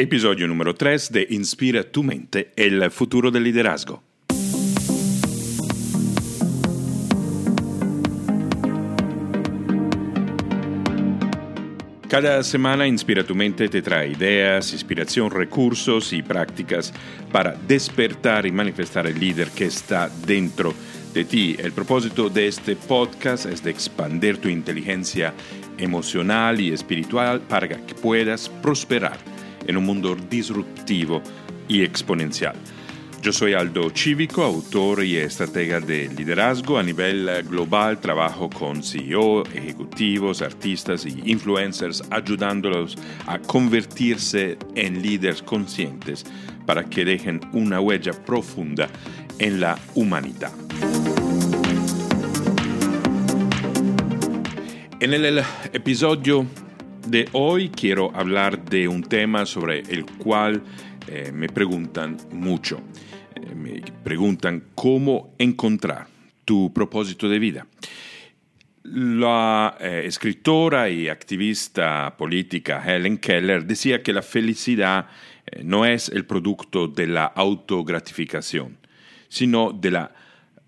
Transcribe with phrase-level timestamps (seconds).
[0.00, 4.02] Episodio número 3 de Inspira tu mente, el futuro del liderazgo.
[12.08, 16.94] Cada semana Inspira tu mente te trae ideas, inspiración, recursos y prácticas
[17.30, 20.72] para despertar y manifestar el líder que está dentro
[21.12, 21.56] de ti.
[21.58, 25.34] El propósito de este podcast es de expandir tu inteligencia
[25.76, 29.18] emocional y espiritual para que puedas prosperar
[29.70, 31.22] en un mundo disruptivo
[31.68, 32.54] y exponencial.
[33.22, 38.00] Yo soy Aldo Cívico, autor y estratega de liderazgo a nivel global.
[38.00, 46.24] Trabajo con CEO, ejecutivos, artistas y influencers, ayudándolos a convertirse en líderes conscientes
[46.66, 48.88] para que dejen una huella profunda
[49.38, 50.52] en la humanidad.
[54.98, 55.42] En el
[55.72, 56.46] episodio
[57.06, 60.62] de hoy quiero hablar de un tema sobre el cual
[61.08, 62.80] eh, me preguntan mucho.
[63.34, 66.06] Eh, me preguntan cómo encontrar
[66.44, 67.66] tu propósito de vida.
[68.82, 75.06] La eh, escritora y activista política Helen Keller decía que la felicidad
[75.64, 78.78] no es el producto de la autogratificación,
[79.28, 80.14] sino de la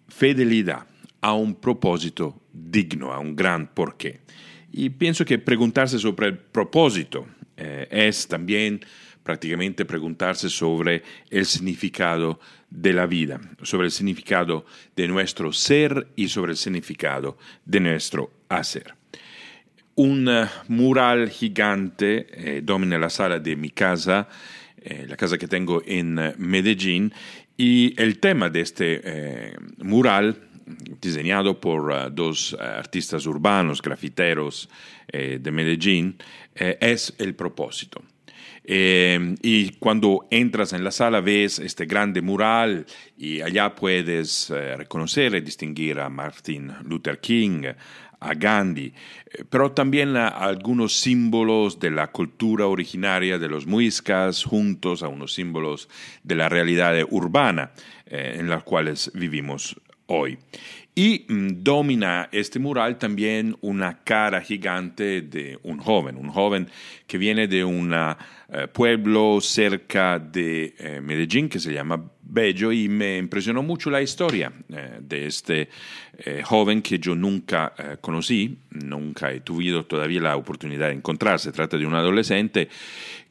[0.08, 0.86] fidelidad
[1.20, 4.20] a un propósito digno, a un gran porqué.
[4.72, 8.80] Y pienso que preguntarse sobre el propósito es también
[9.22, 14.64] prácticamente preguntarse sobre el significado de la vida, sobre el significado
[14.96, 18.94] de nuestro ser y sobre el significado de nuestro hacer.
[19.94, 24.28] Un eh, mural gigante eh, domina la sala de mi casa,
[24.78, 27.12] eh, la casa que tengo en Medellín,
[27.56, 30.36] y el tema de este mural
[31.00, 34.68] diseñado por dos artistas urbanos, grafiteros
[35.12, 36.16] de Medellín,
[36.54, 38.02] es el propósito.
[38.64, 44.76] Eh, y cuando entras en la sala ves este grande mural y allá puedes eh,
[44.76, 47.64] reconocer y distinguir a Martin Luther King,
[48.20, 55.02] a Gandhi, eh, pero también algunos símbolos de la cultura originaria de los muiscas juntos
[55.02, 55.88] a unos símbolos
[56.22, 57.72] de la realidad urbana
[58.06, 59.74] en las cuales vivimos
[60.12, 60.39] hoy.
[60.95, 66.68] Y mm, domina este mural también una cara gigante de un joven, un joven
[67.06, 72.90] que viene de un eh, pueblo cerca de eh, Medellín que se llama Bello y
[72.90, 75.68] me impresionó mucho la historia eh, de este
[76.44, 81.40] joven que yo nunca conocí, nunca he tenido todavía la oportunidad de encontrar.
[81.40, 82.68] Se trata de un adolescente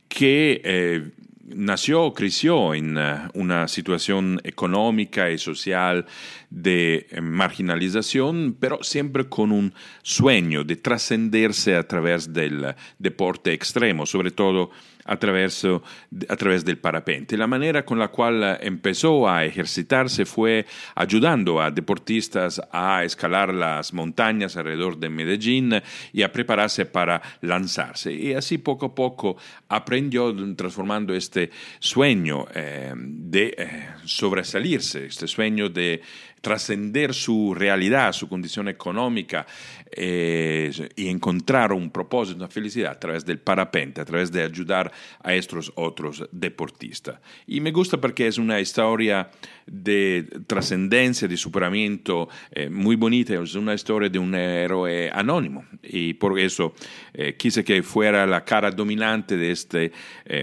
[0.09, 1.11] que
[1.45, 2.97] nació, creció en
[3.33, 6.05] una situación económica y social
[6.51, 9.73] de eh, marginalización, pero siempre con un
[10.03, 14.69] sueño de trascenderse a través del deporte extremo, sobre todo
[15.05, 17.37] a través, a través del parapente.
[17.37, 23.93] La manera con la cual empezó a ejercitarse fue ayudando a deportistas a escalar las
[23.93, 25.81] montañas alrededor de Medellín
[26.13, 28.13] y a prepararse para lanzarse.
[28.13, 29.37] Y así poco a poco
[29.69, 36.01] aprendió transformando este sueño eh, de eh, sobresalirse, este sueño de
[36.41, 39.45] trascender su realidad, su condición económica
[39.91, 44.91] eh, y encontrar un propósito, una felicidad a través del parapente, a través de ayudar
[45.23, 47.19] a estos otros deportistas.
[47.45, 49.29] Y me gusta porque es una historia
[49.67, 56.15] de trascendencia, de superamiento eh, muy bonita, es una historia de un héroe anónimo y
[56.15, 56.73] por eso
[57.13, 59.91] eh, quise que fuera la cara dominante de este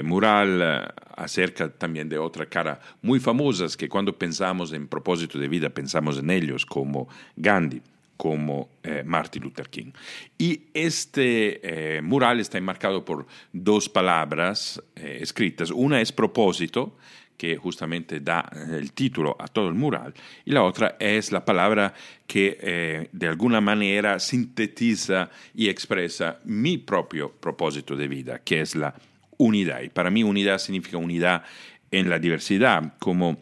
[0.05, 5.69] mural acerca también de otra cara muy famosas que cuando pensamos en propósito de vida
[5.69, 7.83] pensamos en ellos como Gandhi
[8.19, 9.93] como eh, Martin Luther King.
[10.37, 11.61] Y este
[11.97, 15.71] eh, mural está enmarcado por dos palabras eh, escritas.
[15.71, 16.97] Una es propósito,
[17.37, 20.13] que justamente da el título a todo el mural,
[20.45, 21.95] y la otra es la palabra
[22.27, 28.93] que de alguna manera sintetiza y expresa mi propio propósito de vida, que es la
[29.39, 29.83] unidad.
[29.83, 31.43] Y para mí unidad significa unidad
[31.91, 33.39] en la diversidad, como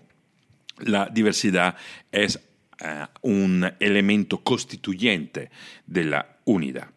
[0.79, 1.77] la diversidad
[2.13, 2.39] es
[2.79, 5.51] eh, un elemento constituyente
[5.87, 6.89] de la unidad.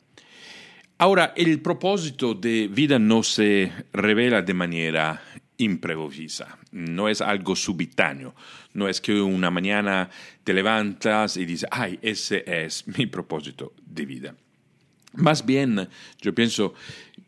[0.97, 5.21] Ahora, el propósito de vida no se revela de manera
[5.57, 8.35] improvisa, no es algo subitáneo,
[8.73, 10.09] no es que una mañana
[10.43, 14.35] te levantas y dices, ay, ese es mi propósito de vida.
[15.13, 15.87] Más bien,
[16.21, 16.73] yo pienso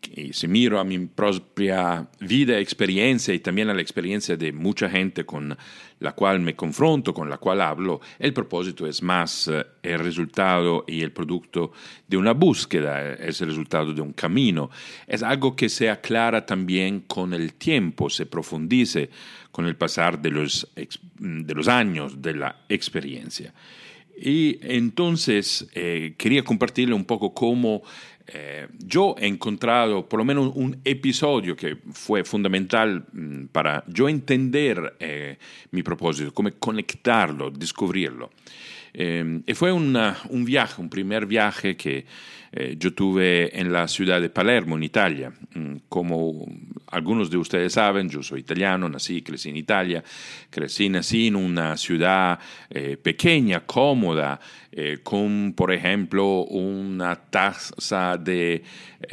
[0.09, 4.89] y si miro a mi propia vida, experiencia y también a la experiencia de mucha
[4.89, 5.55] gente con
[5.99, 10.83] la cual me confronto, con la cual hablo, el propósito es más eh, el resultado
[10.87, 11.71] y el producto
[12.07, 14.69] de una búsqueda, es el resultado de un camino.
[15.07, 19.09] Es algo que se aclara también con el tiempo, se profundice
[19.51, 20.67] con el pasar de los,
[21.19, 23.53] de los años de la experiencia.
[24.23, 27.81] Y entonces eh, quería compartirle un poco cómo
[28.33, 34.07] eh, yo he encontrado por lo menos un episodio que fue fundamental mm, para yo
[34.07, 35.37] entender eh,
[35.71, 38.31] mi propósito, cómo conectarlo, descubrirlo.
[38.93, 42.05] Eh, y fue un viaje, un primer viaje que
[42.53, 45.31] eh, yo tuve en la ciudad de Palermo, en Italia.
[45.53, 46.45] Mm, como
[46.87, 50.03] algunos de ustedes saben, yo soy italiano, nací, crecí en Italia,
[50.49, 52.37] crecí, nací en una ciudad
[52.69, 54.39] eh, pequeña, cómoda,
[55.03, 58.63] con, por ejemplo, una tasa de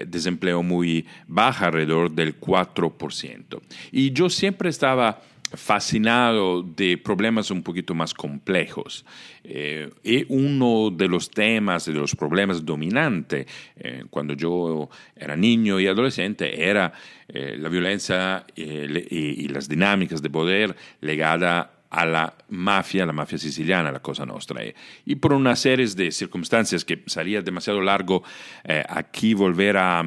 [0.06, 3.60] desempleo muy baja, alrededor del 4%.
[3.90, 5.20] Y yo siempre estaba
[5.54, 9.04] fascinado de problemas un poquito más complejos.
[9.44, 13.46] Eh, y uno de los temas, de los problemas dominantes
[13.76, 16.92] eh, cuando yo era niño y adolescente era
[17.28, 23.90] eh, la violencia y, las dinámicas de poder legada a la mafia, la mafia siciliana,
[23.90, 24.62] la Cosa Nostra.
[25.06, 28.22] Y por una serie de circunstancias que sería demasiado largo
[28.64, 30.04] eh, aquí volver a,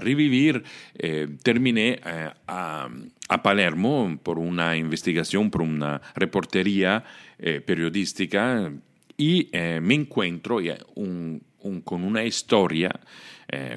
[0.00, 0.62] revivir,
[0.96, 2.88] eh, terminé eh, a,
[3.42, 7.02] Palermo por una investigación, por una reportería
[7.66, 8.70] periodística
[9.16, 10.60] y me encuentro
[11.84, 12.92] con una historia,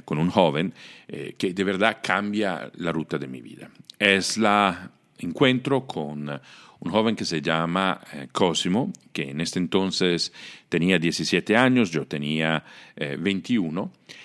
[0.06, 0.74] con un joven
[1.08, 3.70] que de verdad cambia la ruta de mi vida.
[3.98, 6.40] Es la encuentro con
[6.80, 10.32] un joven que se llama eh, Cosimo, que en este entonces
[10.70, 12.64] tenía 17 años, yo tenía
[12.96, 13.92] 21.
[14.08, 14.16] Eh,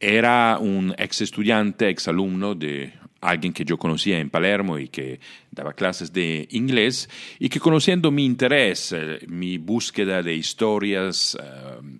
[0.00, 5.18] Era un ex estudiante, ex alumno de alguien que yo conocía en Palermo y que
[5.50, 7.10] daba clases de inglés
[7.40, 11.36] y que conociendo mi interés, eh, mi búsqueda de historias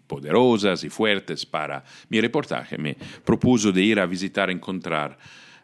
[0.06, 5.18] poderosas y fuertes para mi reportaje, me propuso de ir a visitar, encontrar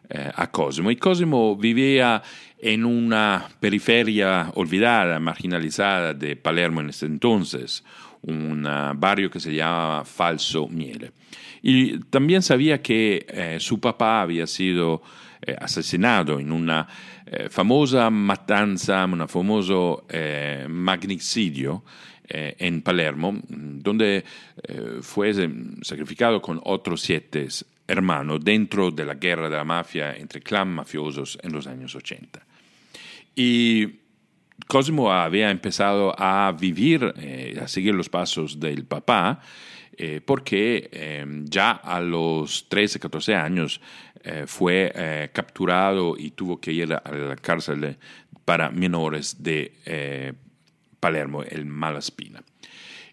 [0.09, 0.91] a Cosimo.
[0.91, 2.21] Y Cosimo vivía
[2.59, 7.83] en una periferia olvidada, marginalizada de Palermo en ese entonces,
[8.21, 11.11] un barrio que se llamaba Falso Miele.
[11.67, 15.01] Y también sabía que eh, su papá había sido
[15.41, 16.87] eh, asesinado en una
[17.25, 20.05] eh, famosa matanza, un famoso
[20.69, 21.83] magnicidio
[22.27, 24.23] en Palermo, donde
[25.01, 25.31] fue
[25.83, 27.47] sacrificado con otros siete
[27.87, 32.45] hermanos dentro de la guerra de la mafia entre clan mafiosos en los años 80.
[33.35, 34.05] Y
[34.67, 39.41] Cosimo había empezado a vivir, eh, a seguir los pasos del papá,
[39.97, 43.79] eh, porque em, ya a los 13, 14 años
[44.23, 47.97] eh, fue capturado y tuvo que ir a la cárcel
[48.43, 50.35] para menores de
[50.99, 52.41] Palermo, el Malaspina.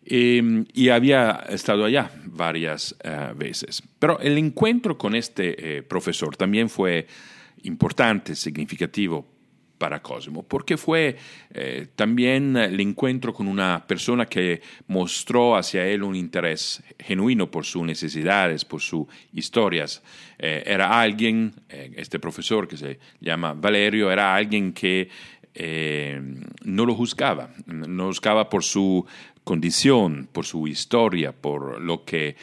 [0.04, 2.96] Em, y había estado allá varias
[3.36, 3.82] veces.
[3.98, 7.06] Pero el encuentro con este profesor también fue
[7.62, 9.26] importante, significativo
[9.82, 11.16] para Cosimo, porque fue
[11.50, 17.64] eh, también el encuentro con una persona que mostró hacia él un interés genuino por
[17.64, 20.00] sus necesidades, por sus historias.
[20.38, 25.08] Eh, era alguien, eh, este profesor que se llama Valerio, era alguien que
[26.64, 29.04] no lo juzgaba, no juzgaba por su
[29.44, 32.36] condición, por su historia, por lo que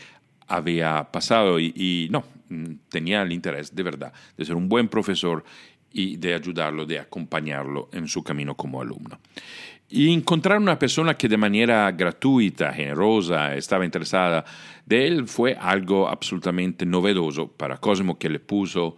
[0.47, 2.23] había pasado y, no,
[2.89, 5.43] tenía el interés de verdad de ser un buen profesor
[5.91, 9.19] y de ayudarlo, de acompañarlo en su camino como alumno.
[9.91, 14.45] Y encontrar una persona que de manera gratuita, generosa, estaba interesada
[14.85, 18.97] de él fue algo absolutamente novedoso para Cosimo que le puso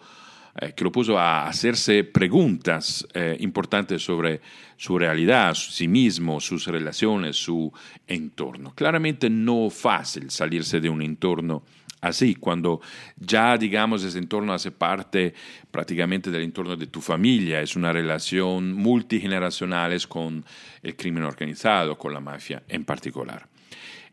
[0.59, 4.41] eh, que lo puso a hacerse preguntas eh, importantes sobre
[4.75, 7.71] su realidad, sí mismo, sus relaciones, su
[8.07, 8.73] entorno.
[8.73, 11.63] Claramente no fácil salirse de un entorno
[12.01, 12.81] así, cuando
[13.15, 15.33] ya, digamos, ese entorno hace parte
[15.69, 20.43] prácticamente del entorno de tu familia, es una relación multigeneracional con
[20.81, 23.50] el crimen organizado, con la mafia en particular.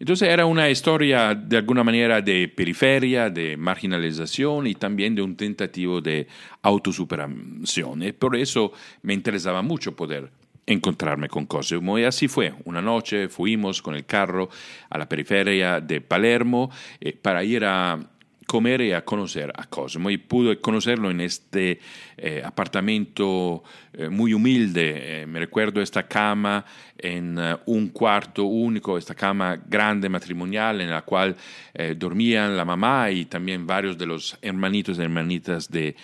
[0.01, 5.37] Entonces era una historia de alguna manera de periferia, de marginalización y también de un
[5.37, 6.29] tentativo de
[6.63, 8.03] autosuperación.
[8.03, 10.31] Y por eso me interesaba mucho poder
[10.67, 11.99] encontrarme con Cosimo.
[11.99, 12.55] Y así fue.
[12.65, 14.49] Una noche fuimos con el carro
[14.89, 17.99] a la periferia de Palermo eh, para ir a
[18.49, 20.11] comer y a conocer a Cosimo.
[20.11, 21.79] Y pude conocerlo en este
[22.17, 23.63] eh, apartamento
[23.93, 25.21] eh, muy humilde.
[25.23, 26.65] Eh, me recuerdo esta cama
[26.97, 31.37] en un cuarto único, esta cama grande matrimonial en la cual
[31.97, 35.95] dormían la mamá y también varios de los hermanitos y hermanitas de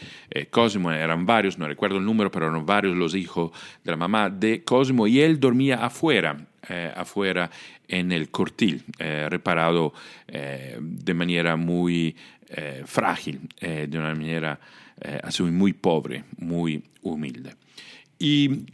[0.51, 0.93] Cosimo.
[0.93, 3.51] Eran varios, no recuerdo el número, pero eran varios los hijos
[3.83, 6.37] de la mamá de Cosimo y él dormía afuera
[6.95, 7.51] afuera
[7.89, 8.85] en el cortil,
[9.29, 9.93] reparado
[10.27, 12.17] de manera muy
[12.85, 14.59] frágil, de una manera
[15.23, 17.55] así muy pobre, muy humilde.
[18.19, 18.65] Y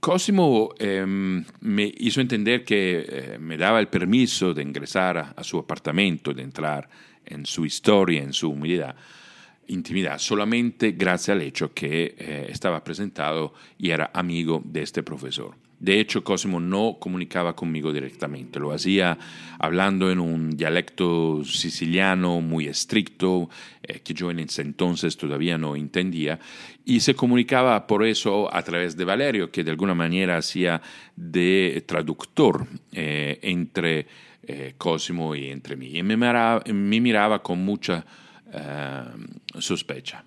[0.00, 6.32] Cosimo em, me hizo entender que me daba el permiso de ingresar a, su apartamento,
[6.32, 6.88] de entrar
[7.26, 8.94] en su historia, en su humildad,
[9.66, 15.67] intimidad, solamente gracias al hecho que estaba presentado y era amigo de este profesor.
[15.80, 19.16] De hecho, Cosimo no comunicaba conmigo directamente, lo hacía
[19.60, 23.48] hablando en un dialecto siciliano muy estricto,
[23.82, 26.40] eh, que yo en ese entonces todavía no entendía,
[26.84, 30.82] y se comunicaba por eso a través de Valerio, que de alguna manera hacía
[31.14, 34.06] de traductor eh, entre
[34.42, 35.96] eh, Cosimo y entre mí.
[35.96, 36.16] Y me
[37.00, 38.04] miraba, con mucha
[39.58, 40.24] sospecha.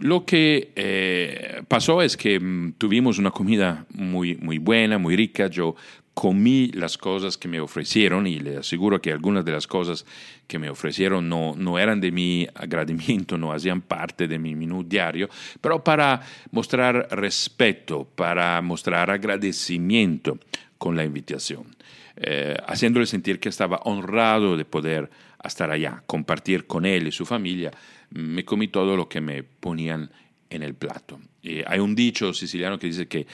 [0.00, 5.48] Lo que eh, pasó es que mm, tuvimos una comida muy, muy buena, muy rica.
[5.48, 5.76] Yo
[6.14, 10.06] comí las cosas que me ofrecieron y le aseguro que algunas de las cosas
[10.46, 14.84] que me ofrecieron no, no eran de mi agradecimiento, no hacían parte de mi menú
[14.84, 15.28] diario,
[15.60, 20.38] pero para mostrar respeto, para mostrar agradecimiento
[20.78, 21.76] con la invitación,
[22.16, 25.10] eh, haciéndole sentir que estaba honrado de poder
[25.48, 27.70] estar allá, compartir con él y su familia
[28.10, 30.10] me comí todo lo que me ponían
[30.50, 31.20] en el plato.
[31.66, 33.26] hay un dicho siciliano que dice que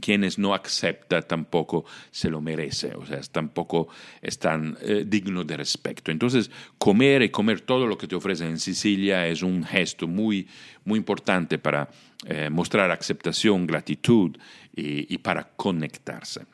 [0.00, 3.88] quienes no acepta tampoco se lo merece, o sea, tampoco
[4.20, 6.10] están eh, dignos de respeto.
[6.10, 10.48] Entonces, comer y comer todo lo que te ofrecen en Sicilia es un gesto muy,
[10.84, 11.88] muy importante para
[12.26, 14.36] eh, mostrar aceptación, gratitud
[14.74, 16.46] y para conectarse.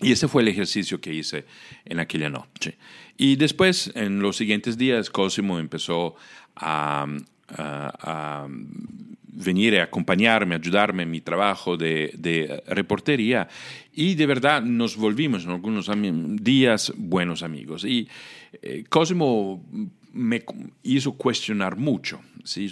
[0.00, 1.44] Y ese fue el ejercicio que hice
[1.84, 2.76] en aquella noche.
[3.16, 6.14] Y después, en los siguientes días, Cosimo empezó
[6.54, 7.06] a,
[9.24, 13.48] venir a acompañarme, ayudarme en mi trabajo de, reportería
[13.92, 15.90] y de verdad nos volvimos en algunos
[16.42, 17.84] días buenos amigos.
[17.84, 18.08] Y
[18.62, 19.64] eh, Cosimo
[20.12, 20.42] me
[20.82, 22.20] hizo cuestionar mucho.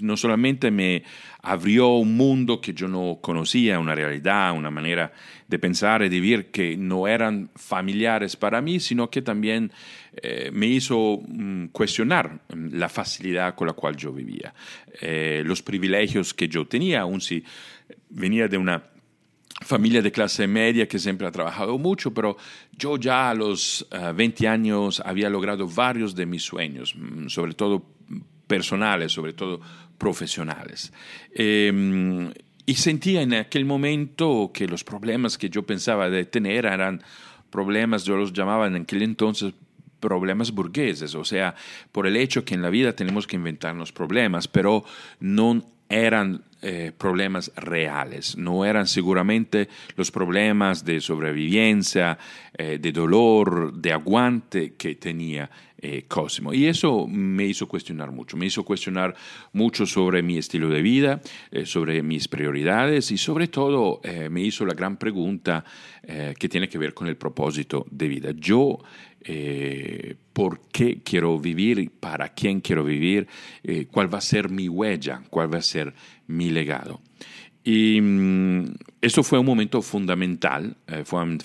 [0.01, 1.03] No solamente me
[1.43, 5.13] abrió un mundo que yo no conocía, una realidad, una manera
[5.47, 9.71] de pensar y de vivir que no eran familiares para mí, sino que también
[10.23, 14.55] eh, me hizo mm, cuestionar mm, la facilidad con la cual yo vivía,
[15.01, 17.45] eh, los privilegios que yo tenía, aun si
[18.09, 18.83] venía de una
[19.63, 22.37] familia de clase media que siempre ha trabajado mucho, pero
[22.77, 27.55] yo ya a los 20 eh, años había logrado varios de mis sueños, mm, sobre
[27.55, 27.85] todo
[28.47, 29.61] personales, sobre todo
[29.99, 30.93] profesionales.
[31.35, 32.31] Em,
[32.67, 37.03] y sentía en aquel momento que los problemas que yo pensaba de tener eran
[37.51, 39.55] problemas, yo los llamaba en aquel entonces
[40.01, 41.55] problemas burgueses, o sea,
[41.93, 44.85] por el hecho que en la vida tenemos que inventarnos problemas, pero
[45.21, 52.19] no eran eh, problemas reales, no eran seguramente los problemas de sobrevivencia,
[52.57, 56.55] eh, de dolor, de aguante que tenía eh, Cosimo.
[56.55, 59.15] Y eso me hizo cuestionar mucho, me hizo cuestionar
[59.53, 61.21] mucho sobre mi estilo de vida,
[61.67, 64.01] sobre mis prioridades y sobre todo
[64.31, 65.63] me hizo la gran pregunta
[66.03, 68.31] que tiene que ver con el propósito de vida.
[68.35, 68.79] Yo
[69.29, 73.27] eh, por qué quiero vivir, para quién quiero vivir,
[73.65, 75.95] eh, cuál va a ser mi huella, cuál va a ser
[76.29, 77.01] mi legado.
[77.65, 81.39] Y mm, eso fue un momento fundamental, eh, fue un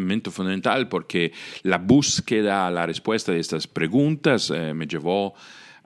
[0.00, 1.32] momento fundamental porque
[1.62, 5.32] la búsqueda, la respuesta de estas preguntas me llevó a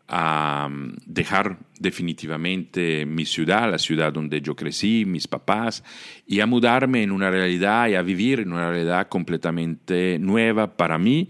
[0.08, 5.82] mm, dejar definitivamente mi ciudad, la ciudad donde yo crecí, mis papás,
[6.26, 10.99] y a mudarme en una realidad y a vivir en una realidad completamente nueva para
[10.99, 11.28] mí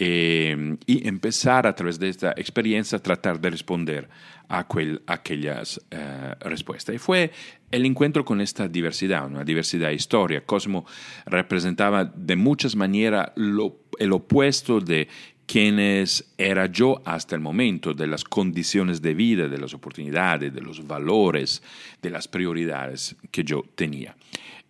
[0.00, 4.08] eh, y empezar a través de esta experiencia a tratar de responder
[4.48, 4.64] a
[5.08, 6.94] aquellas eh, respuestas.
[6.94, 7.32] Y fue
[7.72, 10.44] el encuentro con esta diversidad, una diversidad de historia.
[10.44, 10.86] Cosmo
[11.26, 15.08] representaba de muchas maneras el opuesto de
[15.48, 20.60] quienes era yo hasta el momento, de las condiciones de vida, de las oportunidades, de
[20.60, 21.62] los valores,
[22.02, 24.14] de las prioridades que yo tenía.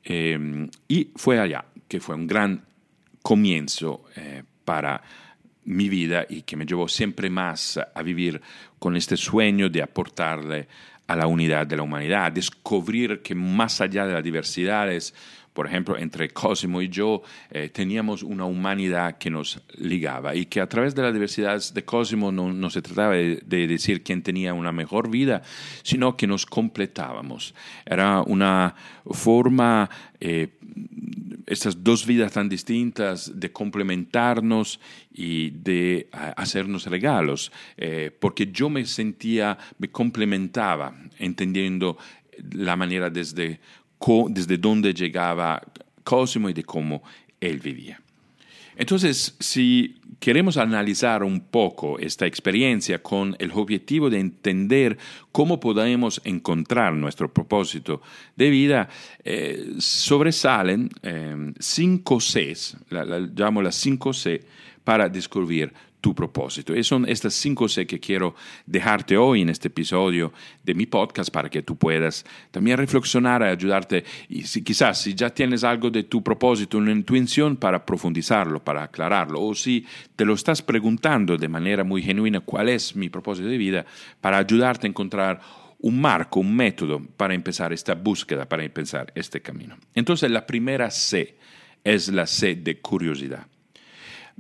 [0.05, 2.65] Em, y fue allá que fue un gran
[3.21, 5.03] comienzo eh, para
[5.65, 8.41] mi vida y que me llevó siempre más a vivir
[8.79, 10.69] con este sueño de aportarle
[11.09, 15.13] a la unidad de la humanidad, descubrir que más allá de las diversidades,
[15.59, 20.61] por ejemplo, entre Cosimo y yo eh, teníamos una humanidad que nos ligaba y que
[20.61, 24.71] a través de la diversidad de Cosimo no, se trataba de, decir quién tenía una
[24.71, 25.43] mejor vida,
[25.83, 27.57] sino que nos completábamos.
[27.85, 28.77] Era una
[29.11, 30.51] forma, eh,
[31.49, 34.79] estas dos vidas tan distintas, de complementarnos
[35.13, 41.99] y de hacernos regalos, eh, porque yo me sentía, me complementaba, entendiendo
[42.53, 43.61] la manera desde
[44.31, 45.63] desde dónde llegaba
[46.05, 47.03] Cosimo y de cómo
[47.41, 48.01] él vivía.
[48.79, 54.97] Entonces, si queremos analizar un poco esta experiencia con el objetivo de entender
[55.33, 58.01] cómo podemos encontrar nuestro propósito
[58.37, 58.89] de vida,
[59.25, 64.43] eh, sobresalen eh, cinco Cs, la, las cinco C,
[64.85, 65.73] para descubrir
[66.09, 66.75] tu propósito.
[66.75, 68.35] Y son estas cinco C que quiero
[68.65, 70.33] dejarte hoy en este episodio
[70.65, 74.05] de mi podcast para que tú puedas también reflexionar y ayudarte.
[74.31, 78.85] Y si, quizás si ya tienes algo de tu propósito, una intuición para profundizarlo, para
[78.85, 79.85] aclararlo, o si
[80.17, 83.85] te lo estás preguntando de manera muy genuina cuál es mi propósito de vida,
[84.23, 85.43] para ayudarte a encontrar
[85.81, 89.77] un marco, un método para empezar esta búsqueda, para empezar este camino.
[89.95, 91.37] Entonces la primera C
[91.85, 93.47] es la C de curiosidad.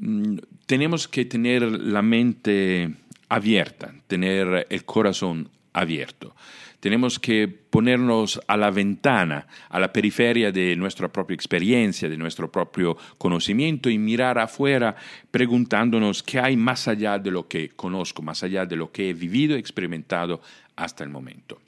[0.00, 2.94] Mm, tenemos que tener la mente
[3.28, 6.34] abierta, tener el corazón abierto.
[6.80, 12.52] Tenemos que ponernos a la ventana, a la periferia de nuestra propia experiencia, de nuestro
[12.52, 14.94] propio conocimiento y mirar afuera
[15.32, 19.14] preguntándonos qué hay más allá de lo que conozco, más allá de lo que he
[19.14, 20.40] vivido y experimentado
[20.76, 21.58] hasta el momento.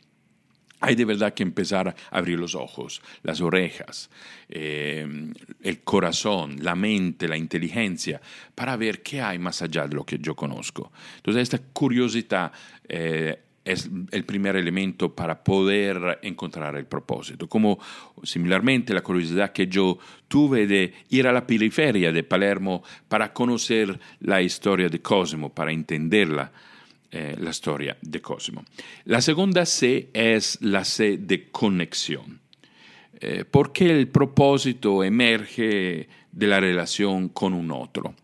[0.81, 4.11] Hay de verdad que empezar a abrir los ojos, las orejas,
[4.49, 5.07] eh,
[5.63, 8.21] el corazón, la mente, la inteligencia,
[8.55, 10.91] para ver qué hay más allá de lo que yo conozco.
[11.17, 12.51] Entonces, esta curiosidad
[12.89, 17.47] eh, es el primer elemento para poder encontrar el propósito.
[17.47, 17.79] Como
[18.23, 23.99] similarmente la curiosidad que yo tuve de ir a la periferia de Palermo para conocer
[24.21, 26.51] la historia de Cosimo, para entenderla
[27.13, 28.65] eh, la storia de Cosimo.
[29.05, 32.41] La segunda C es la C de conexión,
[33.21, 38.15] eh, porque el propósito emerge de la relación con un otro.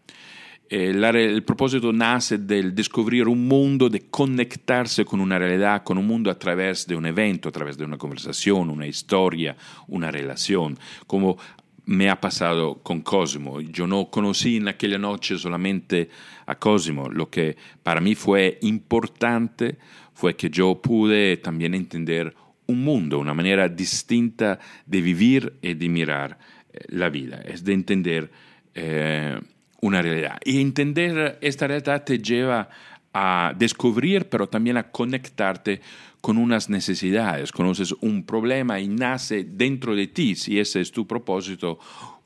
[0.68, 6.06] Eh, el propósito nace del descubrir un mundo, de conectarse con una realidad, con un
[6.06, 10.76] mundo a través de un evento, a través de una conversación, una historia, una relación,
[11.06, 11.38] como
[11.86, 13.60] me ha pasado con Cosimo.
[13.60, 16.10] Yo no conocí en aquella noche solamente
[16.46, 17.08] a Cosimo.
[17.08, 19.78] Lo que para mí fue importante
[20.12, 22.34] fue que yo pude también entender
[22.66, 26.38] un mundo, una manera distinta de vivir y de mirar
[26.72, 28.30] eh, la vida, es de entender
[28.74, 29.38] eh,
[29.80, 30.38] una realidad.
[30.44, 32.68] Y entender esta realidad te lleva
[33.12, 35.80] a descubrir, pero también a conectarte
[36.26, 41.06] con unas necesidades, conoces un problema y nace dentro de ti, si ese es tu
[41.06, 41.78] propósito,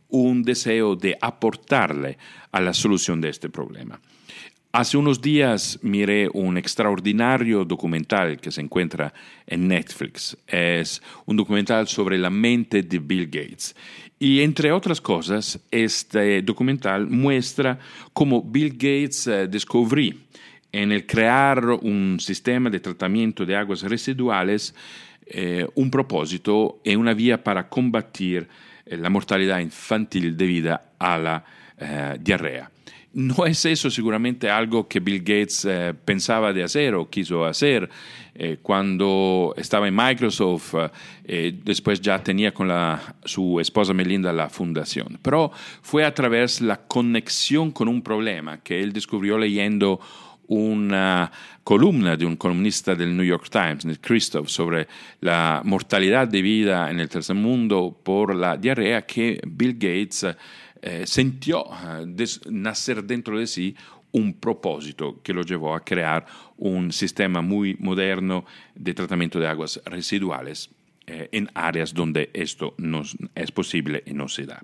[0.09, 2.17] un deseo de aportarle
[2.51, 4.01] a la solución de este problema.
[4.73, 9.13] Hace unos días miré un extraordinario documental que se encuentra
[9.47, 10.35] en Netflix.
[10.47, 13.77] Es un documental sobre la mente de Bill Gates.
[14.19, 17.79] Y entre otras cosas, este documental muestra
[18.15, 20.15] cómo Bill Gates eh, descubrió
[20.73, 24.75] en el crear un sistema de tratamiento de aguas residuales
[25.33, 28.49] eh, un propósito y una vía para combatir
[28.85, 31.45] eh, la mortalidad infantil debida a la
[31.79, 32.69] eh, diarrea.
[33.13, 35.67] No es eso seguramente algo que Bill Gates
[36.05, 37.91] pensaba de hacer o quiso hacer
[38.63, 40.77] cuando estaba en Microsoft,
[41.25, 45.51] después ya tenía con la, su esposa Melinda la fundación, pero
[45.83, 49.99] fue a través la conexión con un problema que él descubrió leyendo
[50.51, 51.31] una
[51.63, 54.89] columna de un columnista del New York Times, Nick Christoph, sobre
[55.21, 58.01] la mortalidad de vida en el tercer mundo
[58.35, 60.27] la diarrea que Bill Gates
[60.83, 63.77] eh, sintió eh, nacer dentro de sí
[64.13, 69.81] un propósito que lo llevó a crear un sistema muy moderno de tratamiento de aguas
[69.85, 70.69] residuales
[71.13, 73.03] eh, en áreas donde esto no
[73.35, 74.63] es posible y no se da.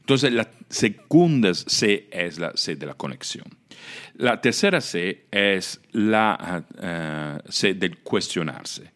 [0.00, 3.44] Entonces, la segunda C es la C de la conexión.
[4.14, 6.64] La tercera C es la
[7.44, 8.92] uh, C del cuestionarse.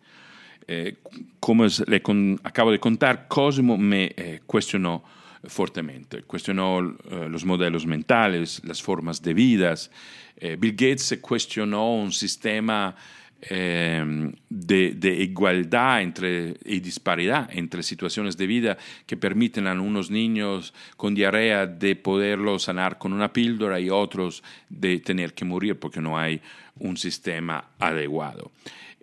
[0.67, 0.97] Eh,
[1.39, 2.03] como le
[2.43, 5.05] acabo de contar, Cosimo me eh, cuestionó
[5.45, 9.91] fuertemente, cuestionó uh, los modelos mentales, las formas de vidas.
[10.41, 12.95] Bill Gates cuestionó un sistema
[13.41, 20.11] eh, de, de, igualdad entre, y disparidad entre situaciones de vida que permiten a unos
[20.11, 25.79] niños con diarrea de poderlo sanar con una píldora y otros de tener que morir
[25.79, 26.41] porque no hay
[26.81, 28.51] un sistema adecuado.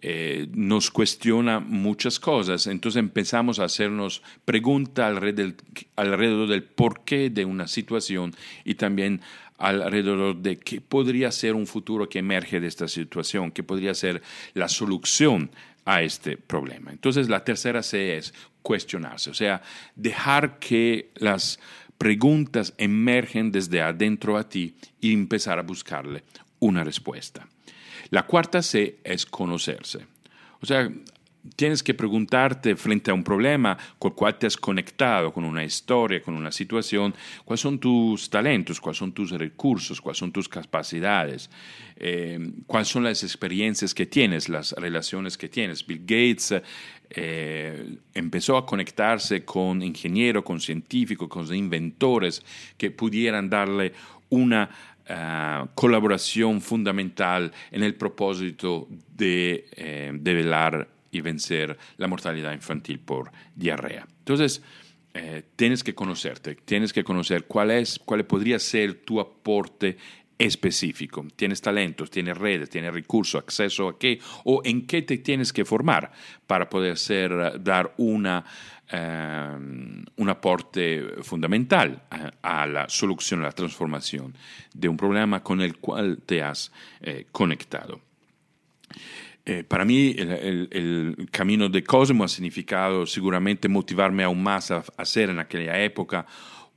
[0.08, 2.68] eh, nos cuestiona muchas cosas.
[2.68, 5.56] Entonces empezamos a hacernos preguntas alrededor,
[5.96, 9.22] alrededor del porqué de una situación y también
[9.58, 14.22] alrededor de qué podría ser un futuro que emerge de esta situación, qué podría ser
[14.54, 15.52] la solución
[15.86, 16.92] a este problema.
[16.92, 19.62] Entonces la tercera C es cuestionarse, o sea,
[19.96, 21.60] dejar que las
[21.98, 26.24] preguntas emergen desde adentro a ti y empezar a buscarle
[26.60, 27.48] una respuesta.
[28.10, 30.06] La cuarta C es conocerse.
[30.62, 30.92] O sea,
[31.56, 35.64] tienes que preguntarte frente a un problema con el cual te has conectado, con una
[35.64, 40.50] historia, con una situación, cuáles son tus talentos, cuáles son tus recursos, cuáles son tus
[40.50, 41.50] capacidades,
[41.98, 45.86] eh, cuáles son las experiencias que tienes, las relaciones que tienes.
[45.86, 46.62] Bill Gates
[47.10, 52.44] eh, empezó a conectarse con ingenieros, con científicos, con inventores
[52.78, 53.94] que pudieran darle
[54.30, 54.70] una
[55.08, 63.32] uh, colaboración fundamental en el propósito de eh, develar y vencer la mortalidad infantil por
[63.56, 64.08] diarrea.
[64.20, 64.62] Entonces,
[65.14, 69.98] eh, tienes que conocerte, tienes que conocer cuál es, cuál podría ser tu aporte
[70.38, 71.26] específico.
[71.38, 75.64] Tienes talentos, tienes redes, tienes recursos, acceso a qué o en qué te tienes que
[75.64, 76.12] formar
[76.46, 78.44] para poder ser, dar una
[78.88, 82.04] Ehm, un aporte fundamental
[82.44, 84.36] a, la solución, a la transformación
[84.76, 88.00] de un problema con el cual te has eh, conectado.
[89.48, 95.30] Eh, para mí el, camino de Cosmo ha significado seguramente motivarme aún más a, hacer
[95.30, 96.26] en aquella época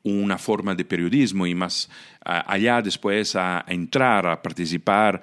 [0.03, 5.21] una forma de periodismo y más allá después a, entrar, a participar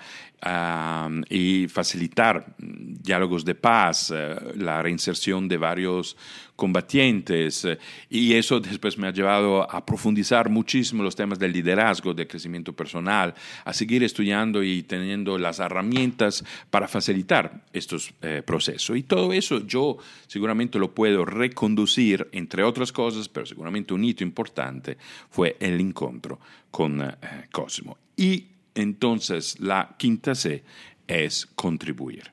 [1.30, 6.16] y facilitar diálogos de paz, eh, la reinserción de varios
[6.56, 7.66] combatientes.
[7.66, 7.78] Eh,
[8.10, 12.74] y eso después me ha llevado a profundizar muchísimo los temas del liderazgo, del crecimiento
[12.74, 18.98] personal, a seguir estudiando y teniendo las herramientas para facilitar estos eh, procesos.
[18.98, 24.24] Y todo eso yo seguramente lo puedo reconducir, entre otras cosas, pero seguramente un hito
[24.24, 24.98] importante
[25.30, 26.40] fue el encuentro
[26.72, 27.16] con eh,
[27.52, 27.98] Cosmo.
[28.18, 30.64] Y entonces la quinta C
[31.08, 32.32] es contribuir.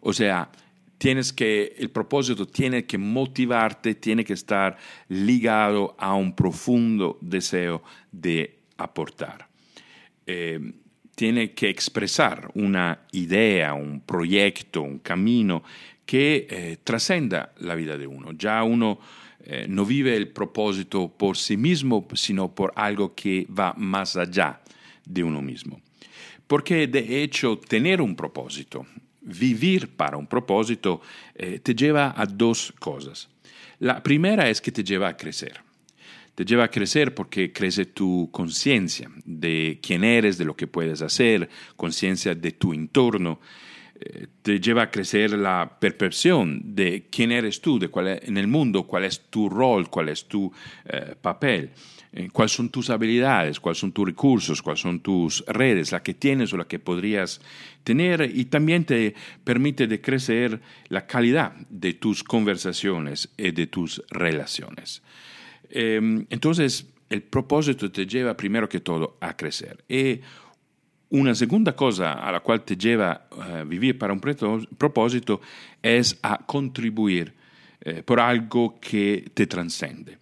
[0.00, 0.50] O sea,
[0.98, 4.76] tienes que, el propósito tiene que motivarte, tiene que estar
[5.08, 9.48] ligado a un profundo deseo de aportar.
[10.26, 10.72] Eh,
[11.14, 15.62] tiene que expresar una idea, un proyecto, un camino
[16.06, 18.32] que eh, trascenda la vida de uno.
[18.32, 18.98] Ya uno
[19.44, 24.61] eh, no vive el propósito por sí mismo, sino por algo que va más allá
[25.04, 25.80] de uno mismo.
[26.46, 28.86] Porque de hecho tener un propósito,
[29.22, 31.00] vivir para un propósito
[31.34, 33.28] eh, te lleva a dos cosas.
[33.78, 35.60] La primera es que te lleva a crecer.
[36.34, 41.02] Te lleva a crecer porque crece tu conciencia de quién eres, de lo que puedes
[41.02, 43.40] hacer, conciencia de tu entorno.
[44.00, 48.46] Eh, te lleva a crecer la percepción de quién eres tú, de cuál en el
[48.46, 50.50] mundo, cuál es tu rol, cuál es tu
[50.86, 51.70] eh, papel.
[52.14, 56.12] Eh, cuáles son tus habilidades, cuáles son tus recursos, cuáles son tus redes, la que
[56.12, 57.40] tienes o la que podrías
[57.84, 65.02] tener y también te permite crecer la calidad de tus conversaciones y de tus relaciones.
[65.70, 69.82] Em, entonces, el propósito te lleva primero que todo a crecer.
[69.88, 70.20] Y
[71.08, 75.40] una segunda cosa a la cual te lleva a vivir para un propósito
[75.80, 77.32] es a contribuir
[77.80, 80.21] eh, por algo que te transcende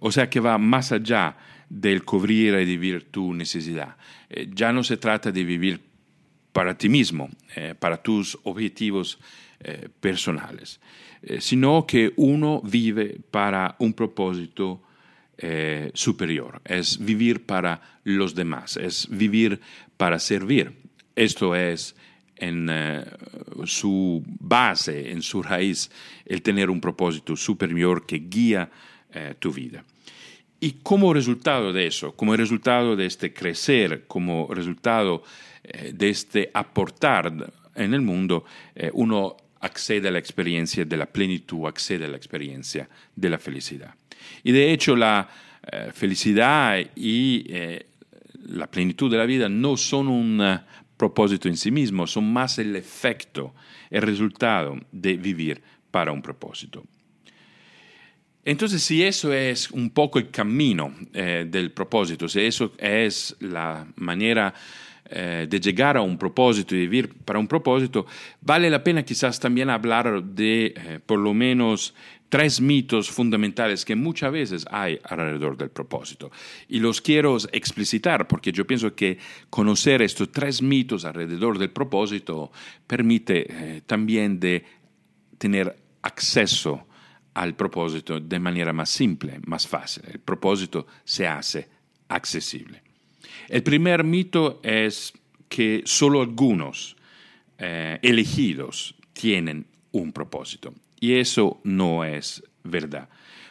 [0.00, 1.36] o sea que va más allá
[1.68, 3.96] del cubrir y vivir tu necesidad.
[4.30, 5.80] Eh, ya no se trata de vivir
[6.52, 9.18] para ti mismo, eh, para tus objetivos
[9.60, 10.80] eh, personales,
[11.40, 14.82] sino que uno vive para un propósito
[15.94, 19.60] superior, es vivir para los demás, es vivir
[19.96, 20.72] para servir.
[21.14, 21.94] Esto es
[22.36, 22.68] en
[23.64, 25.90] su base, en su raíz,
[26.24, 28.70] el tener un propósito superior que guía
[29.12, 29.84] eh, tu vida.
[30.60, 35.22] Y como resultado de eso, como resultado de este crecer, como resultado
[35.62, 37.32] eh, de este aportar
[37.74, 38.44] en el mundo,
[38.74, 43.38] eh, uno accede a la experiencia de la plenitud, accede a la experiencia de la
[43.38, 43.94] felicidad.
[44.44, 45.28] Y de hecho la
[45.92, 47.44] felicidad y
[48.46, 50.60] la plenitud de la vida no son un
[50.96, 53.54] propósito en sí mismo, son más el efecto,
[53.90, 56.84] el resultado de vivir para un propósito.
[58.48, 63.86] Entonces, si eso es un poco el camino eh, del propósito, si eso es la
[63.96, 64.54] manera
[65.04, 68.06] eh, de llegar a un propósito y vivir para un propósito,
[68.40, 71.94] vale la pena quizás también hablar de, eh, por lo menos,
[72.30, 76.30] tres mitos fundamentales que muchas veces hay alrededor del propósito.
[76.68, 79.18] Y los quiero explicitar porque yo pienso que
[79.50, 82.50] conocer estos tres mitos alrededor del propósito
[82.86, 84.64] permite también de
[85.36, 86.87] tener acceso
[87.38, 90.02] al propósito de manera más simple, más fácil.
[90.12, 91.68] El propósito se hace
[92.08, 92.82] accesible.
[93.48, 95.12] El primer mito es
[95.48, 96.96] que solo algunos
[97.58, 100.74] eh, elegidos tienen un propósito.
[100.98, 103.08] Y eso no es verdad,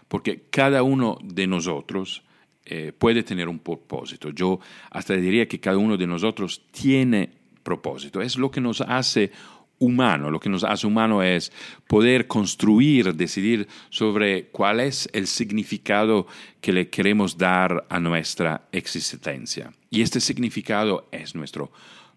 [0.10, 2.24] porque cada uno de nosotros
[2.66, 4.32] eh, puede tener un propósito.
[4.32, 4.60] Yo
[4.92, 7.30] hasta diría que cada uno de nosotros tiene
[7.64, 8.22] propósito.
[8.22, 9.32] Es lo que nos hace
[9.80, 10.32] humano.
[10.32, 11.52] Lo que nos hace humano es
[11.88, 16.28] poder construir, decidir sobre cuál es el significado
[16.62, 19.72] que le queremos dar a nuestra existencia.
[19.90, 21.72] Y este significado es nuestro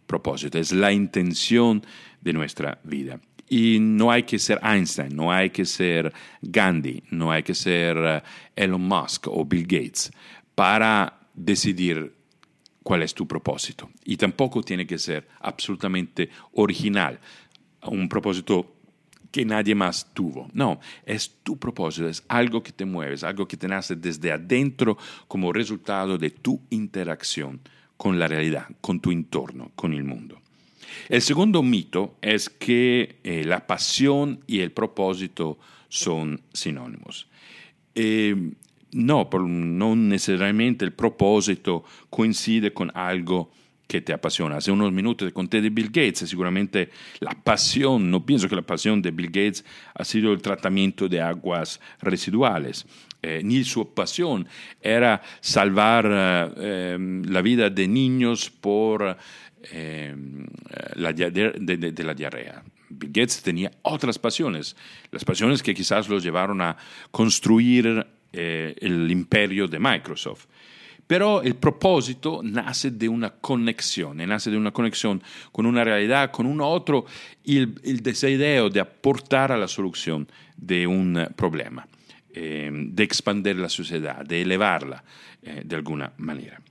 [0.06, 1.84] propósito, es la intención
[2.20, 3.20] de nuestra vida.
[3.48, 7.96] Y no hay que ser Einstein, no hay que ser Gandhi, no hay que ser
[7.98, 8.22] eh,
[8.54, 10.12] Elon Musk o Bill Gates
[10.54, 12.14] para decidir
[12.82, 13.90] cuál es tu propósito.
[14.04, 17.18] Y tampoco tiene que ser absolutamente original,
[17.86, 18.74] un propósito
[19.30, 20.48] que nadie más tuvo.
[20.52, 24.98] No, es tu propósito, es algo que te mueves, algo que te nace desde adentro
[25.28, 27.60] como resultado de tu interacción
[27.96, 30.40] con la realidad, con tu entorno, con el mundo.
[31.08, 37.28] El segundo mito es que eh, la pasión y el propósito son sinónimos.
[37.94, 38.52] Eh,
[38.92, 43.50] no, no necesariamente el propósito coincide con algo
[43.90, 44.58] que te apasiona.
[44.58, 48.62] Hace unos minutos te conté de Bill Gates, seguramente la pasión, no pienso que la
[48.62, 52.86] pasión de Bill Gates ha sido el tratamiento de aguas residuales.
[53.20, 54.46] Eh, ni su pasión
[54.80, 59.16] era salvar la vida de niños por
[59.72, 60.14] eh,
[60.94, 62.62] la, la diarrea.
[62.90, 64.76] Bill Gates tenía otras pasiones,
[65.10, 66.76] las pasiones que quizás los llevaron a
[67.10, 70.46] construir eh, el imperio de Microsoft.
[71.10, 75.20] Pero el propósito nace de una conexión, nace de una conexión
[75.50, 77.04] con una realidad, con un otro,
[77.44, 81.84] el, deseo de aportar a la solución de un problema,
[82.32, 85.02] eh, de expandir la sociedad, de elevarla
[85.42, 86.62] de alguna manera.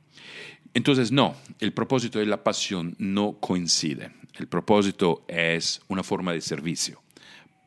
[0.74, 4.14] Entonces, no, el propósito y la pasión no coinciden.
[4.36, 7.04] El propósito es una forma de servicio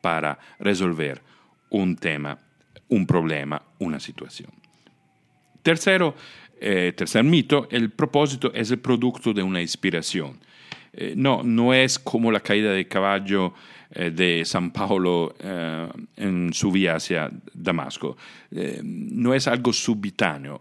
[0.01, 1.21] para resolver
[1.69, 2.39] un tema,
[2.89, 4.49] un problema, una situación.
[5.63, 6.13] Tercero,
[6.63, 10.39] eh, tercer mito, el propósito es el producto de una inspiración.
[10.93, 13.53] Eh, no, no es como la caída de caballo
[13.91, 15.35] eh, de San Paulo
[16.15, 18.15] en su vía hacia Damasco.
[18.83, 20.59] no es algo subitáneo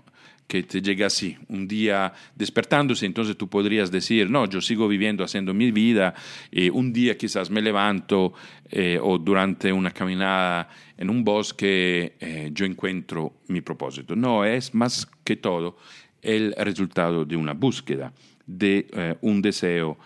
[0.53, 5.25] que te llega así, un día despertándose, entonces tú podrías decir, no, yo sigo viviendo,
[5.25, 6.13] haciendo mi vida,
[6.51, 8.35] y un día quizás me levanto
[8.69, 14.15] eh, o durante una caminada en un bosque eh, yo encuentro mi propósito.
[14.15, 15.79] No, es más que todo
[16.21, 18.13] el resultado de una búsqueda,
[18.45, 19.97] de eh, un deseo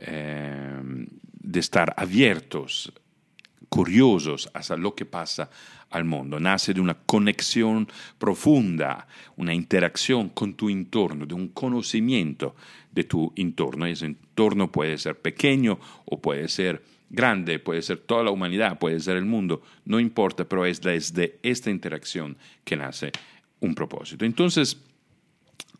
[0.00, 2.90] de estar abiertos,
[3.68, 5.50] curiosos hacia lo que pasa
[5.90, 12.54] al mundo, nace de una conexión profunda, una interacción con tu entorno, de un conocimiento
[12.92, 13.86] de tu entorno.
[13.86, 19.00] Ese entorno puede ser pequeño o puede ser grande, puede ser toda la humanidad, puede
[19.00, 23.10] ser el mundo, no importa, pero es desde esta interacción que nace
[23.58, 24.24] un propósito.
[24.24, 24.80] Entonces,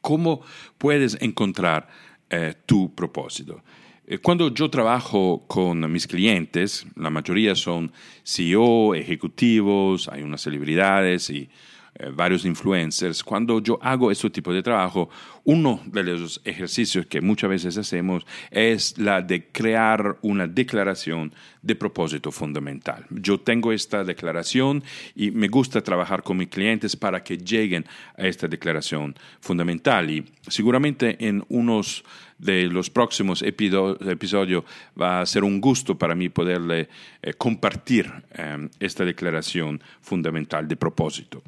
[0.00, 0.42] ¿cómo
[0.76, 1.88] puedes encontrar
[2.28, 3.62] eh, tu propósito?
[4.10, 7.92] Eh, cuando yo trabajo con mis clientes, la mayoría son
[8.24, 11.48] CEO, ejecutivos, hay unas celebridades y
[11.94, 13.22] eh, varios influencers.
[13.22, 15.10] Cuando yo hago este tipo de trabajo,
[15.44, 21.76] uno de los ejercicios que muchas veces hacemos es la de crear una declaración de
[21.76, 23.06] propósito fundamental.
[23.10, 24.82] Yo tengo esta declaración
[25.14, 27.84] y me gusta trabajar con mis clientes para que lleguen
[28.18, 32.04] a esta declaración fundamental y seguramente en unos
[32.40, 34.64] de los próximos episodios
[35.00, 36.88] va a ser un gusto para mí poderle
[37.22, 41.42] eh, compartir eh, esta declaración fundamental de propósito.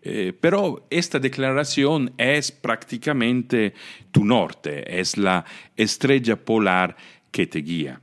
[0.00, 3.74] Eh, pero esta declaración es prácticamente
[4.12, 5.44] tu norte, es la
[5.76, 6.96] estrella polar
[7.32, 8.00] que te guía.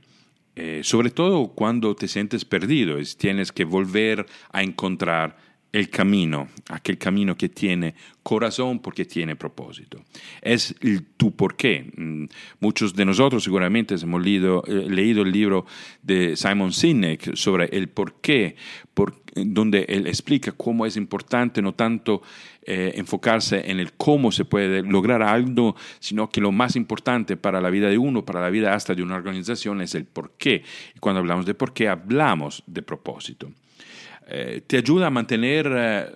[0.82, 5.36] sobre todo cuando te sientes perdido, y tienes que volver a encontrar
[5.76, 10.02] el camino, aquel camino que tiene corazón porque tiene propósito.
[10.40, 11.92] Es el tu por qué.
[11.94, 12.24] Mm,
[12.60, 15.66] muchos de nosotros seguramente hemos leído, eh, leído el libro
[16.02, 18.56] de Simon Sinek sobre el por qué,
[19.34, 22.22] donde él explica cómo es importante no tanto
[22.62, 27.60] eh, enfocarse en el cómo se puede lograr algo, sino que lo más importante para
[27.60, 30.62] la vida de uno, para la vida hasta de una organización, es el por qué.
[30.94, 33.50] Y cuando hablamos de por qué, hablamos de propósito.
[34.26, 36.06] Eh, te ayuda a mantener eh,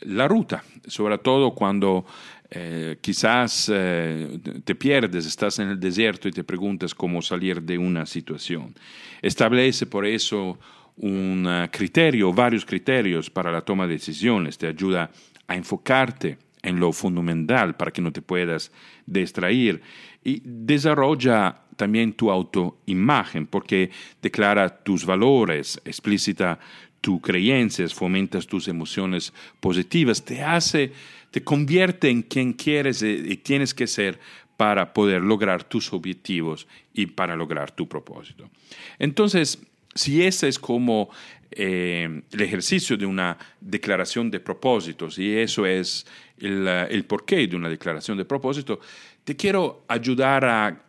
[0.00, 2.04] la ruta, sobre todo cuando
[2.50, 8.06] eh, quizás te pierdes, estás en el desierto y te preguntas cómo salir de una
[8.06, 8.74] situación.
[9.22, 10.58] Establece por eso
[10.96, 15.10] un criterio, varios criterios para la toma de decisiones, te ayuda
[15.46, 18.72] a enfocarte en lo fundamental para que no te puedas
[19.06, 19.80] distraer
[20.22, 23.90] y desarrolla también tu autoimagen porque
[24.22, 26.58] declara tus valores, explícita
[27.04, 30.90] tus creencias, fomentas tus emociones positivas, te hace,
[31.30, 34.18] te convierte en quien quieres y tienes que ser
[34.56, 38.48] para poder lograr tus objetivos y para lograr tu propósito.
[38.98, 39.58] Entonces,
[39.94, 41.10] si ese es como
[41.50, 46.06] eh, el ejercicio de una declaración de propósitos y eso es
[46.38, 48.80] el, el porqué de una declaración de propósito,
[49.24, 50.83] te quiero ayudar a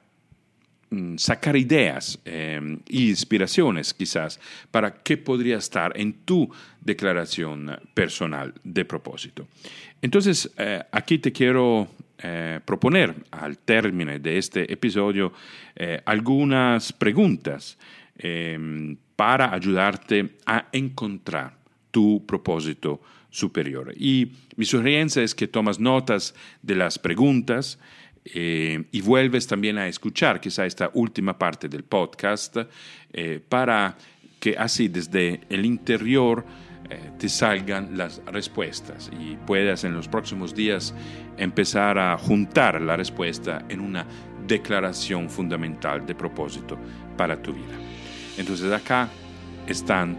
[1.17, 4.39] sacar ideas e inspiraciones quizás
[4.71, 6.49] para qué podría estar en tu
[6.81, 9.47] declaración personal de propósito.
[10.01, 15.33] Entonces, eh, aquí te quiero eh, proponer al término de este episodio
[16.05, 17.77] algunas preguntas
[18.17, 21.57] em, para ayudarte a encontrar
[21.91, 23.93] tu propósito superior.
[23.97, 27.77] Y mi sugerencia es que tomas notas de las preguntas
[28.25, 32.57] eh, y vuelves también a escuchar quizá esta última parte del podcast
[33.13, 33.95] eh, para
[34.39, 36.43] que así desde el interior
[36.89, 40.93] eh, te salgan las respuestas y puedas en los próximos días
[41.37, 44.05] empezar a juntar la respuesta en una
[44.47, 46.79] declaración fundamental de propósito
[47.15, 47.77] para tu vida.
[48.37, 49.09] Entonces acá
[49.67, 50.17] están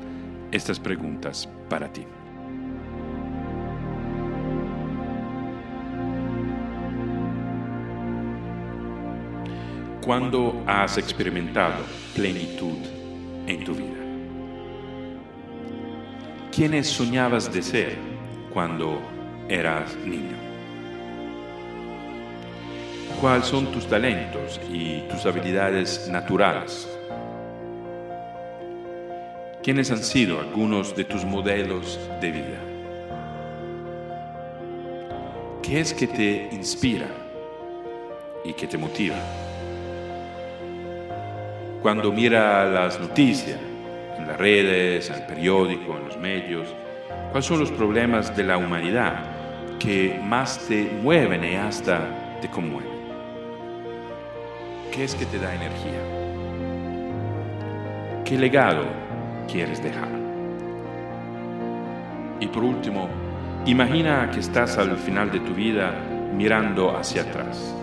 [0.53, 2.15] estas preguntas para ti.
[10.07, 11.83] ¿Cuándo has experimentado
[12.14, 12.79] plenitud
[13.49, 13.97] en tu vida?
[16.55, 17.99] ¿Quiénes soñabas de ser
[18.55, 19.01] cuando
[19.49, 20.37] eras niño?
[23.21, 26.88] ¿Cuáles son tus talentos y tus habilidades naturales?
[29.61, 32.61] ¿Quiénes han sido algunos de tus modelos de vida?
[35.64, 37.09] ¿Qué es que te inspira
[38.45, 39.16] y que te motiva?
[41.83, 43.59] Cuando mira las noticias,
[44.19, 46.75] en las redes, el periódico, en los medios,
[47.31, 52.97] ¿cuáles son los problemas de la humanidad que más te mueven y hasta te conmueven?
[54.93, 56.01] ¿Qué es que te da energía?
[58.25, 59.07] ¿Qué legado
[59.47, 60.09] quieres dejar.
[62.41, 63.09] Y por último,
[63.65, 65.95] imagina que estás al final de tu vida
[66.35, 67.75] mirando hacia atrás.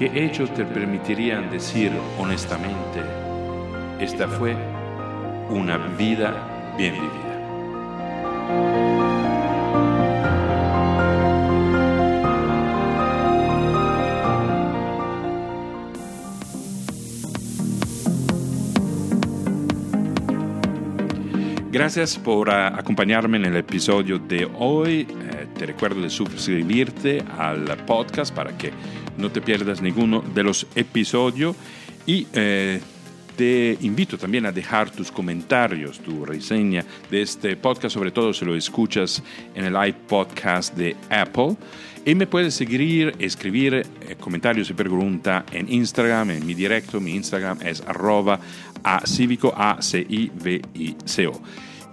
[0.00, 3.02] ¿Qué hechos te permitirían decir honestamente,
[4.00, 4.56] esta fue
[5.50, 7.30] una vida bien vivida?
[21.70, 25.06] Gracias por ah, acompañarme en el episodio de hoy.
[25.10, 28.72] Eh, te recuerdo de suscribirte al podcast para que
[29.18, 31.56] no te pierdas ninguno de los episodios
[32.06, 32.80] y eh,
[33.36, 38.44] te invito también a dejar tus comentarios, tu reseña de este podcast, sobre todo si
[38.44, 39.22] lo escuchas
[39.54, 41.56] en el iPodcast de Apple.
[42.04, 47.00] Y me puedes seguir, escribir eh, comentarios y preguntas en Instagram, en mi directo.
[47.00, 48.40] Mi Instagram es arroba
[48.82, 51.40] a cívico, a c i v i c o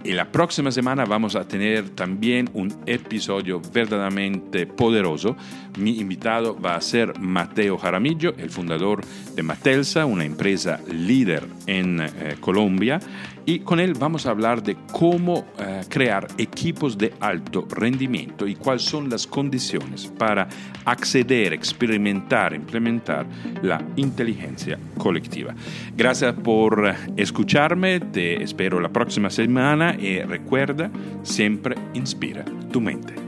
[0.04, 5.36] y la próxima semana vamos a tener también un episodio verdaderamente poderoso.
[5.78, 9.02] Mi invitado va a ser Mateo Jaramillo, el fundador
[9.34, 13.00] de Matelsa, una empresa líder en eh, Colombia.
[13.48, 18.54] Y con él vamos a hablar de cómo eh, crear equipos de alto rendimiento y
[18.54, 20.46] cuáles son las condiciones para
[20.84, 23.24] acceder, experimentar, implementar
[23.62, 25.54] la inteligencia colectiva.
[25.96, 30.90] Gracias por escucharme, te espero la próxima semana y recuerda,
[31.22, 33.27] siempre inspira tu mente.